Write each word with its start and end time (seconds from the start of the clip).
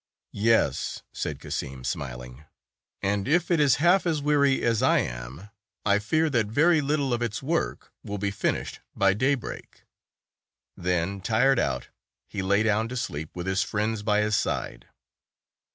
"Yes," 0.33 1.03
said 1.13 1.39
Cassim, 1.39 1.83
smiling; 1.83 2.45
"and 3.03 3.27
if 3.27 3.51
it 3.51 3.59
is 3.59 3.75
half 3.75 4.07
as 4.07 4.19
weary 4.19 4.63
as 4.63 4.81
I 4.81 4.97
am, 4.97 5.51
I 5.85 5.99
fear 5.99 6.27
that 6.31 6.47
very 6.47 6.81
little 6.81 7.13
of 7.13 7.21
its 7.21 7.43
work 7.43 7.93
will 8.03 8.17
be 8.17 8.31
finished 8.31 8.79
by 8.95 9.13
daybreak." 9.13 9.83
Then, 10.75 11.21
tired 11.21 11.59
out, 11.59 11.89
he 12.27 12.41
lay 12.41 12.63
down 12.63 12.87
to 12.89 12.97
sleep, 12.97 13.29
with 13.35 13.45
his 13.45 13.61
friends 13.61 14.01
by 14.01 14.21
his 14.21 14.35
side. 14.35 14.87